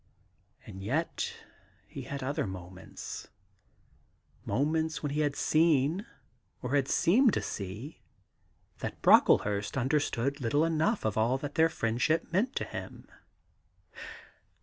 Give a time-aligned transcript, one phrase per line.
[0.65, 1.31] And yet
[1.85, 3.27] he had had other moments—
[4.51, 6.07] moments when he had seen,
[6.63, 8.01] or had seemed to see,
[8.79, 13.11] that Brocklehurst understood little enough of all that their friendship meant to him.